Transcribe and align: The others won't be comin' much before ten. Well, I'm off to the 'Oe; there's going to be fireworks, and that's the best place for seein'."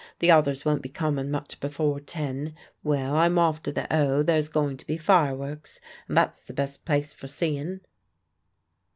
The 0.17 0.31
others 0.31 0.65
won't 0.65 0.81
be 0.81 0.89
comin' 0.89 1.29
much 1.29 1.59
before 1.59 1.99
ten. 1.99 2.55
Well, 2.83 3.15
I'm 3.17 3.37
off 3.37 3.61
to 3.61 3.71
the 3.71 3.85
'Oe; 3.95 4.23
there's 4.23 4.49
going 4.49 4.77
to 4.77 4.87
be 4.87 4.97
fireworks, 4.97 5.79
and 6.07 6.17
that's 6.17 6.43
the 6.43 6.53
best 6.53 6.85
place 6.85 7.13
for 7.13 7.27
seein'." 7.27 7.81